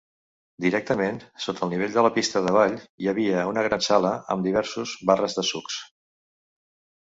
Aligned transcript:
Directament 0.63 1.19
sota 1.43 1.61
el 1.67 1.71
nivell 1.73 1.91
de 1.97 2.03
la 2.07 2.11
pista 2.15 2.41
de 2.45 2.53
ball 2.55 2.73
hi 3.03 3.11
havia 3.13 3.43
una 3.51 3.65
gran 3.69 3.85
sala 3.89 4.15
amb 4.37 4.49
diversos 4.49 4.95
barres 5.11 5.39
de 5.41 5.47
sucs. 5.53 5.79